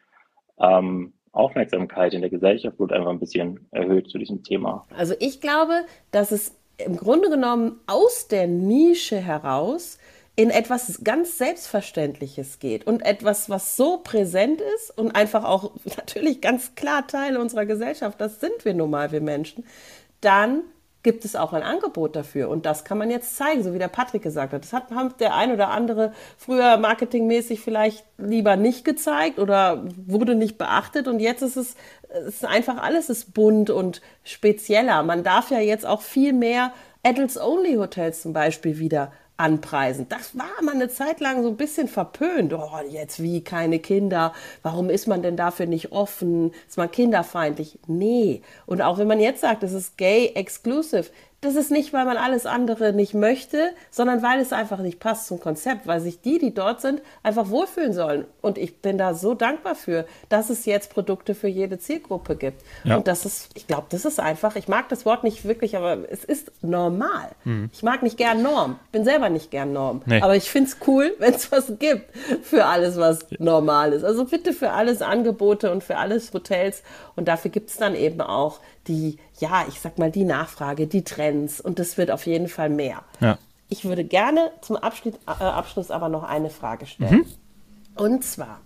ähm, 0.58 1.12
Aufmerksamkeit 1.32 2.14
in 2.14 2.22
der 2.22 2.30
Gesellschaft 2.30 2.78
wird 2.78 2.92
einfach 2.92 3.10
ein 3.10 3.18
bisschen 3.18 3.66
erhöht 3.70 4.08
zu 4.08 4.18
diesem 4.18 4.42
Thema. 4.42 4.86
Also 4.96 5.14
ich 5.20 5.40
glaube, 5.40 5.84
dass 6.10 6.32
es 6.32 6.56
im 6.78 6.96
Grunde 6.96 7.28
genommen 7.28 7.80
aus 7.86 8.28
der 8.28 8.46
Nische 8.46 9.18
heraus 9.18 9.98
in 10.36 10.50
etwas 10.50 11.02
ganz 11.02 11.38
Selbstverständliches 11.38 12.58
geht 12.58 12.86
und 12.86 13.00
etwas, 13.00 13.48
was 13.48 13.76
so 13.76 13.98
präsent 13.98 14.60
ist 14.76 14.96
und 14.96 15.16
einfach 15.16 15.44
auch 15.44 15.72
natürlich 15.96 16.40
ganz 16.40 16.74
klar 16.74 17.06
Teil 17.06 17.36
unserer 17.36 17.66
Gesellschaft, 17.66 18.20
das 18.20 18.40
sind 18.40 18.64
wir 18.64 18.74
nun 18.74 18.90
mal, 18.90 19.12
wir 19.12 19.22
Menschen, 19.22 19.64
dann 20.20 20.62
gibt 21.06 21.24
es 21.24 21.36
auch 21.36 21.52
ein 21.52 21.62
Angebot 21.62 22.16
dafür. 22.16 22.48
Und 22.48 22.66
das 22.66 22.84
kann 22.84 22.98
man 22.98 23.12
jetzt 23.12 23.36
zeigen, 23.36 23.62
so 23.62 23.72
wie 23.72 23.78
der 23.78 23.86
Patrick 23.86 24.22
gesagt 24.22 24.52
hat. 24.52 24.64
Das 24.64 24.72
hat 24.72 24.90
der 25.20 25.36
ein 25.36 25.52
oder 25.52 25.68
andere 25.68 26.12
früher 26.36 26.78
marketingmäßig 26.78 27.60
vielleicht 27.60 28.04
lieber 28.18 28.56
nicht 28.56 28.84
gezeigt 28.84 29.38
oder 29.38 29.84
wurde 30.04 30.34
nicht 30.34 30.58
beachtet. 30.58 31.06
Und 31.06 31.20
jetzt 31.20 31.42
ist 31.42 31.56
es, 31.56 31.76
ist 32.26 32.44
einfach 32.44 32.82
alles 32.82 33.08
ist 33.08 33.34
bunt 33.34 33.70
und 33.70 34.02
spezieller. 34.24 35.04
Man 35.04 35.22
darf 35.22 35.52
ja 35.52 35.60
jetzt 35.60 35.86
auch 35.86 36.02
viel 36.02 36.32
mehr 36.32 36.72
Adults-Only-Hotels 37.04 38.22
zum 38.22 38.32
Beispiel 38.32 38.80
wieder 38.80 39.12
anpreisen. 39.36 40.08
Das 40.08 40.36
war 40.36 40.62
mal 40.62 40.74
eine 40.74 40.88
Zeit 40.88 41.20
lang 41.20 41.42
so 41.42 41.48
ein 41.48 41.56
bisschen 41.56 41.88
verpönt. 41.88 42.52
Oh, 42.52 42.70
jetzt 42.88 43.22
wie 43.22 43.42
keine 43.42 43.78
Kinder. 43.78 44.32
Warum 44.62 44.90
ist 44.90 45.06
man 45.06 45.22
denn 45.22 45.36
dafür 45.36 45.66
nicht 45.66 45.92
offen? 45.92 46.52
Ist 46.68 46.78
man 46.78 46.90
kinderfeindlich? 46.90 47.78
Nee. 47.86 48.42
Und 48.66 48.82
auch 48.82 48.98
wenn 48.98 49.08
man 49.08 49.20
jetzt 49.20 49.40
sagt, 49.40 49.62
es 49.62 49.72
ist 49.72 49.98
gay 49.98 50.32
exclusive, 50.34 51.10
das 51.46 51.56
ist 51.56 51.70
nicht, 51.70 51.92
weil 51.92 52.04
man 52.04 52.16
alles 52.16 52.44
andere 52.46 52.92
nicht 52.92 53.14
möchte, 53.14 53.70
sondern 53.90 54.22
weil 54.22 54.40
es 54.40 54.52
einfach 54.52 54.78
nicht 54.78 55.00
passt 55.00 55.26
zum 55.26 55.40
Konzept, 55.40 55.86
weil 55.86 56.00
sich 56.00 56.20
die, 56.20 56.38
die 56.38 56.52
dort 56.52 56.80
sind, 56.80 57.00
einfach 57.22 57.50
wohlfühlen 57.50 57.92
sollen. 57.92 58.24
Und 58.42 58.58
ich 58.58 58.82
bin 58.82 58.98
da 58.98 59.14
so 59.14 59.34
dankbar 59.34 59.74
für, 59.74 60.06
dass 60.28 60.50
es 60.50 60.66
jetzt 60.66 60.92
Produkte 60.92 61.34
für 61.34 61.48
jede 61.48 61.78
Zielgruppe 61.78 62.36
gibt. 62.36 62.62
Ja. 62.84 62.96
Und 62.96 63.06
das 63.06 63.24
ist, 63.24 63.50
ich 63.54 63.66
glaube, 63.66 63.86
das 63.90 64.04
ist 64.04 64.20
einfach, 64.20 64.56
ich 64.56 64.68
mag 64.68 64.88
das 64.88 65.06
Wort 65.06 65.24
nicht 65.24 65.44
wirklich, 65.44 65.76
aber 65.76 65.98
es 66.10 66.24
ist 66.24 66.50
normal. 66.62 67.30
Mhm. 67.44 67.70
Ich 67.72 67.82
mag 67.82 68.02
nicht 68.02 68.16
gern 68.16 68.42
Norm. 68.42 68.78
Bin 68.92 69.04
selber 69.04 69.28
nicht 69.28 69.50
gern 69.50 69.72
Norm. 69.72 70.02
Nee. 70.06 70.20
Aber 70.20 70.36
ich 70.36 70.50
finde 70.50 70.70
es 70.70 70.76
cool, 70.86 71.14
wenn 71.18 71.34
es 71.34 71.50
was 71.52 71.78
gibt 71.78 72.10
für 72.42 72.66
alles, 72.66 72.96
was 72.96 73.26
normal 73.38 73.92
ist. 73.92 74.04
Also 74.04 74.24
bitte 74.24 74.52
für 74.52 74.72
alles 74.72 75.02
Angebote 75.02 75.70
und 75.70 75.84
für 75.84 75.96
alles 75.96 76.32
Hotels. 76.32 76.82
Und 77.14 77.28
dafür 77.28 77.50
gibt 77.50 77.70
es 77.70 77.76
dann 77.76 77.94
eben 77.94 78.20
auch 78.20 78.60
die, 78.88 79.18
ja, 79.38 79.64
ich 79.68 79.80
sag 79.80 79.98
mal, 79.98 80.10
die 80.10 80.24
Nachfrage, 80.24 80.86
die 80.86 81.04
Trends 81.04 81.60
und 81.60 81.78
das 81.78 81.96
wird 81.96 82.10
auf 82.10 82.26
jeden 82.26 82.48
Fall 82.48 82.70
mehr. 82.70 83.02
Ja. 83.20 83.38
Ich 83.68 83.84
würde 83.84 84.04
gerne 84.04 84.52
zum 84.60 84.76
Abschluss, 84.76 85.14
äh, 85.26 85.30
Abschluss 85.30 85.90
aber 85.90 86.08
noch 86.08 86.22
eine 86.22 86.50
Frage 86.50 86.86
stellen. 86.86 87.18
Mhm. 87.18 87.26
Und 87.96 88.24
zwar, 88.24 88.60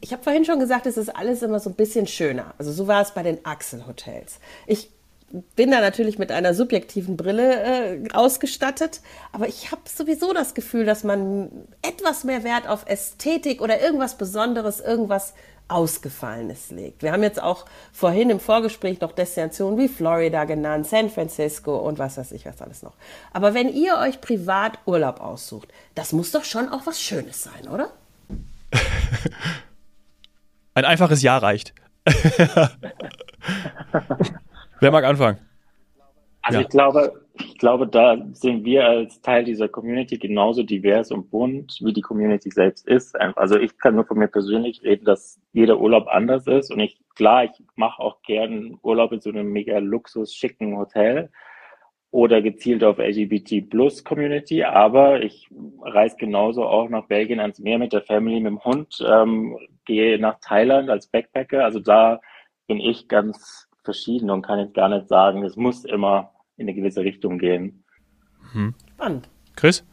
ich 0.00 0.12
habe 0.12 0.22
vorhin 0.22 0.44
schon 0.44 0.58
gesagt, 0.58 0.86
es 0.86 0.96
ist 0.96 1.14
alles 1.14 1.42
immer 1.42 1.60
so 1.60 1.70
ein 1.70 1.76
bisschen 1.76 2.06
schöner. 2.06 2.54
Also 2.58 2.72
so 2.72 2.88
war 2.88 3.02
es 3.02 3.12
bei 3.12 3.22
den 3.22 3.44
Axel-Hotels. 3.44 4.40
Ich 4.66 4.90
bin 5.56 5.70
da 5.70 5.80
natürlich 5.80 6.18
mit 6.18 6.30
einer 6.30 6.54
subjektiven 6.54 7.16
Brille 7.16 7.62
äh, 7.62 8.08
ausgestattet, 8.12 9.00
aber 9.32 9.48
ich 9.48 9.70
habe 9.72 9.82
sowieso 9.84 10.32
das 10.32 10.54
Gefühl, 10.54 10.84
dass 10.84 11.04
man 11.04 11.50
etwas 11.80 12.24
mehr 12.24 12.44
Wert 12.44 12.68
auf 12.68 12.84
Ästhetik 12.86 13.60
oder 13.62 13.80
irgendwas 13.80 14.18
Besonderes, 14.18 14.80
irgendwas 14.80 15.34
Ausgefallenes 15.68 16.70
legt. 16.70 17.02
Wir 17.02 17.12
haben 17.12 17.22
jetzt 17.22 17.42
auch 17.42 17.64
vorhin 17.92 18.28
im 18.28 18.40
Vorgespräch 18.40 19.00
noch 19.00 19.12
Destinationen 19.12 19.78
wie 19.78 19.88
Florida 19.88 20.44
genannt, 20.44 20.86
San 20.86 21.08
Francisco 21.08 21.76
und 21.76 21.98
was 21.98 22.18
weiß 22.18 22.32
ich 22.32 22.44
was 22.44 22.60
alles 22.60 22.82
noch. 22.82 22.92
Aber 23.32 23.54
wenn 23.54 23.72
ihr 23.72 23.96
euch 23.96 24.20
privat 24.20 24.78
Urlaub 24.84 25.20
aussucht, 25.20 25.68
das 25.94 26.12
muss 26.12 26.30
doch 26.30 26.44
schon 26.44 26.68
auch 26.68 26.84
was 26.84 27.00
Schönes 27.00 27.42
sein, 27.42 27.68
oder? 27.68 27.90
Ein 30.74 30.84
einfaches 30.84 31.22
Ja 31.22 31.38
reicht. 31.38 31.72
Wer 34.82 34.90
mag 34.90 35.04
anfangen? 35.04 35.38
Also 36.42 36.58
ja. 36.58 36.64
ich 36.64 36.68
glaube, 36.70 37.24
ich 37.34 37.56
glaube, 37.56 37.86
da 37.86 38.16
sind 38.32 38.64
wir 38.64 38.84
als 38.84 39.20
Teil 39.20 39.44
dieser 39.44 39.68
Community 39.68 40.18
genauso 40.18 40.64
divers 40.64 41.12
und 41.12 41.30
bunt, 41.30 41.78
wie 41.82 41.92
die 41.92 42.00
Community 42.00 42.50
selbst 42.50 42.88
ist. 42.88 43.14
Also 43.36 43.60
ich 43.60 43.78
kann 43.78 43.94
nur 43.94 44.04
von 44.04 44.18
mir 44.18 44.26
persönlich 44.26 44.82
reden, 44.82 45.04
dass 45.04 45.40
jeder 45.52 45.78
Urlaub 45.78 46.08
anders 46.08 46.48
ist. 46.48 46.72
Und 46.72 46.80
ich, 46.80 47.00
klar, 47.14 47.44
ich 47.44 47.52
mache 47.76 48.02
auch 48.02 48.22
gern 48.22 48.76
Urlaub 48.82 49.12
in 49.12 49.20
so 49.20 49.30
einem 49.30 49.52
mega 49.52 49.78
Luxus, 49.78 50.34
schicken 50.34 50.76
Hotel 50.76 51.30
oder 52.10 52.42
gezielt 52.42 52.82
auf 52.82 52.98
LGBT 52.98 53.70
Plus 53.70 54.02
Community, 54.02 54.64
aber 54.64 55.22
ich 55.22 55.48
reise 55.80 56.16
genauso 56.16 56.64
auch 56.64 56.88
nach 56.88 57.06
Belgien 57.06 57.38
ans 57.38 57.60
Meer 57.60 57.78
mit 57.78 57.92
der 57.92 58.02
Family, 58.02 58.40
mit 58.40 58.50
dem 58.50 58.64
Hund, 58.64 58.98
ähm, 59.08 59.56
gehe 59.84 60.18
nach 60.18 60.40
Thailand 60.40 60.90
als 60.90 61.06
Backpacker. 61.06 61.64
Also 61.64 61.78
da 61.78 62.20
bin 62.66 62.80
ich 62.80 63.06
ganz 63.06 63.68
verschieden 63.84 64.30
und 64.30 64.42
kann 64.42 64.58
jetzt 64.58 64.74
gar 64.74 64.88
nicht 64.88 65.08
sagen, 65.08 65.44
es 65.44 65.56
muss 65.56 65.84
immer 65.84 66.30
in 66.56 66.68
eine 66.68 66.74
gewisse 66.74 67.02
Richtung 67.02 67.38
gehen. 67.38 67.84
Hm. 68.52 68.74
Spannend. 68.94 69.28
Chris? 69.56 69.84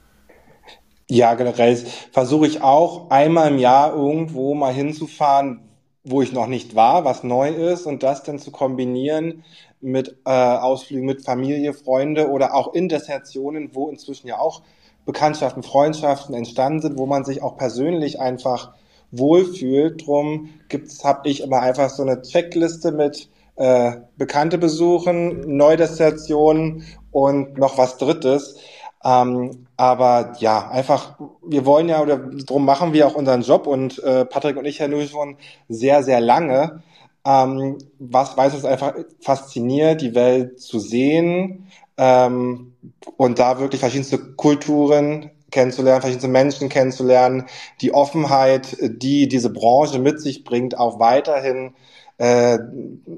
Ja, 1.10 1.34
generell 1.34 1.76
versuche 2.12 2.46
ich 2.46 2.62
auch 2.62 3.10
einmal 3.10 3.52
im 3.52 3.58
Jahr 3.58 3.94
irgendwo 3.94 4.54
mal 4.54 4.74
hinzufahren, 4.74 5.62
wo 6.04 6.22
ich 6.22 6.32
noch 6.34 6.48
nicht 6.48 6.76
war, 6.76 7.04
was 7.04 7.24
neu 7.24 7.50
ist 7.50 7.86
und 7.86 8.04
das 8.04 8.24
dann 8.24 8.40
zu 8.40 8.52
kombinieren 8.52 9.44
mit 9.82 10.18
äh, 10.26 10.30
Ausflügen 10.30 11.06
mit 11.06 11.24
Familie, 11.24 11.74
Freunde 11.74 12.30
oder 12.30 12.54
auch 12.54 12.74
in 12.74 12.90
Destinationen, 12.90 13.74
wo 13.74 13.90
inzwischen 13.90 14.28
ja 14.28 14.38
auch 14.38 14.62
Bekanntschaften, 15.06 15.64
Freundschaften 15.64 16.36
entstanden 16.36 16.82
sind, 16.82 16.98
wo 16.98 17.06
man 17.06 17.24
sich 17.24 17.42
auch 17.42 17.58
persönlich 17.58 18.20
einfach 18.20 18.74
wohlfühlt. 19.12 20.06
Drum 20.06 20.50
gibt's, 20.68 21.04
habe 21.04 21.28
ich 21.30 21.42
immer 21.42 21.62
einfach 21.62 21.90
so 21.90 22.04
eine 22.04 22.22
Checkliste 22.22 22.92
mit 22.92 23.30
äh, 23.60 23.98
Bekannte 24.18 24.58
besuchen, 24.58 25.58
Neudestinationen 25.58 26.86
und 27.12 27.58
noch 27.58 27.78
was 27.78 27.98
Drittes. 27.98 28.56
Ähm, 29.04 29.68
aber 29.78 30.34
ja, 30.40 30.70
einfach, 30.70 31.20
wir 31.46 31.66
wollen 31.66 31.90
ja, 31.90 32.02
oder 32.02 32.18
drum 32.18 32.66
machen 32.66 32.94
wir 32.94 33.06
auch 33.06 33.16
unseren 33.16 33.42
Job 33.42 33.68
und 33.68 34.02
äh, 34.04 34.26
Patrick 34.26 34.58
und 34.58 34.66
ich 34.66 34.80
ja 34.80 34.88
nur 34.88 35.04
schon 35.04 35.38
sehr, 35.68 36.04
sehr 36.04 36.22
lange. 36.22 36.84
Ähm, 37.26 37.78
was 38.00 38.38
weiß 38.38 38.54
uns 38.54 38.64
einfach 38.66 38.94
fasziniert, 39.20 40.02
die 40.02 40.16
Welt 40.16 40.62
zu 40.62 40.80
sehen 40.80 41.68
ähm, 41.98 42.74
und 43.18 43.40
da 43.40 43.60
wirklich 43.60 43.82
verschiedenste 43.82 44.20
Kulturen 44.36 45.32
kennenzulernen, 45.52 46.02
verschiedenste 46.02 46.30
Menschen 46.30 46.70
kennenzulernen, 46.70 47.46
die 47.82 47.94
Offenheit, 47.94 48.78
die 48.82 49.28
diese 49.28 49.50
Branche 49.50 50.00
mit 50.00 50.22
sich 50.22 50.46
bringt, 50.46 50.78
auch 50.78 51.00
weiterhin 51.00 51.74
äh, 52.20 52.60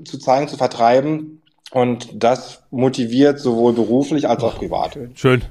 zu 0.06 0.18
zeigen, 0.18 0.48
zu 0.48 0.58
vertreiben. 0.58 1.42
Und 1.72 2.10
das 2.14 2.64
motiviert 2.70 3.40
sowohl 3.40 3.74
beruflich 3.74 4.28
als 4.30 4.44
auch 4.44 4.58
privat. 4.58 4.98
Schön. 5.16 5.42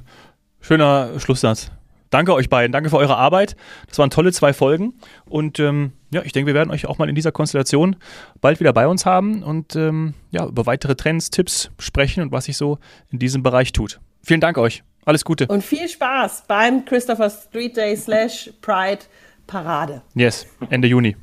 Schöner 0.59 1.19
Schlusssatz. 1.19 1.71
Danke 2.11 2.33
euch 2.33 2.49
beiden, 2.49 2.73
danke 2.73 2.89
für 2.89 2.97
eure 2.97 3.15
Arbeit. 3.15 3.55
Das 3.87 3.97
waren 3.97 4.09
tolle 4.09 4.33
zwei 4.33 4.53
Folgen. 4.53 4.93
Und 5.27 5.59
ähm, 5.59 5.93
ja, 6.11 6.21
ich 6.23 6.33
denke, 6.33 6.47
wir 6.47 6.53
werden 6.53 6.69
euch 6.69 6.85
auch 6.85 6.97
mal 6.97 7.07
in 7.09 7.15
dieser 7.15 7.31
Konstellation 7.31 7.95
bald 8.41 8.59
wieder 8.59 8.73
bei 8.73 8.87
uns 8.87 9.05
haben 9.05 9.43
und 9.43 9.75
ähm, 9.77 10.13
ja, 10.29 10.45
über 10.45 10.65
weitere 10.65 10.95
Trends, 10.95 11.29
Tipps 11.29 11.71
sprechen 11.79 12.21
und 12.21 12.31
was 12.31 12.45
sich 12.45 12.57
so 12.57 12.79
in 13.11 13.19
diesem 13.19 13.43
Bereich 13.43 13.71
tut. 13.71 13.99
Vielen 14.21 14.41
Dank 14.41 14.57
euch. 14.57 14.83
Alles 15.05 15.23
Gute. 15.25 15.47
Und 15.47 15.63
viel 15.63 15.87
Spaß 15.87 16.43
beim 16.47 16.85
Christopher 16.85 17.29
Street 17.29 17.75
Day 17.77 17.95
slash 17.95 18.51
Pride 18.61 18.99
Parade. 19.47 20.01
Yes, 20.13 20.45
Ende 20.69 20.89
Juni. 20.89 21.15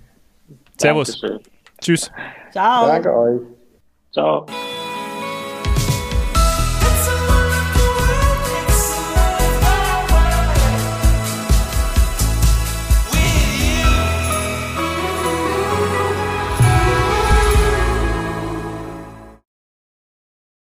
Servus. 0.79 1.21
Dankeschön. 1.21 1.58
Tschüss. 1.81 2.11
Ciao. 2.51 2.87
Danke 2.87 3.15
euch. 3.15 3.41
Ciao. 4.13 4.47